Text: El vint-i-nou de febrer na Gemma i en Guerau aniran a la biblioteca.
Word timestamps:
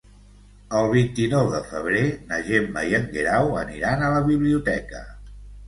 El 0.79 0.87
vint-i-nou 0.93 1.49
de 1.51 1.59
febrer 1.73 2.01
na 2.33 2.41
Gemma 2.49 2.85
i 2.93 2.97
en 3.03 3.07
Guerau 3.13 3.55
aniran 3.67 4.03
a 4.03 4.11
la 4.17 4.27
biblioteca. 4.33 5.07